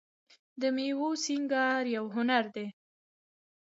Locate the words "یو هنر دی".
1.95-2.67